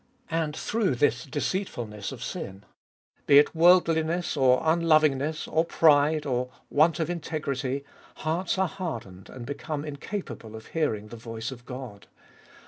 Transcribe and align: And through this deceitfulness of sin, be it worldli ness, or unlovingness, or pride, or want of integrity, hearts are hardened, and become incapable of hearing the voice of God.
And 0.31 0.55
through 0.57 0.95
this 0.95 1.25
deceitfulness 1.25 2.11
of 2.11 2.23
sin, 2.23 2.63
be 3.27 3.37
it 3.37 3.53
worldli 3.55 4.03
ness, 4.03 4.35
or 4.35 4.59
unlovingness, 4.63 5.47
or 5.47 5.63
pride, 5.63 6.25
or 6.25 6.49
want 6.71 6.99
of 6.99 7.07
integrity, 7.07 7.83
hearts 8.15 8.57
are 8.57 8.67
hardened, 8.67 9.29
and 9.29 9.45
become 9.45 9.85
incapable 9.85 10.55
of 10.55 10.69
hearing 10.69 11.09
the 11.09 11.17
voice 11.17 11.51
of 11.51 11.67
God. 11.67 12.07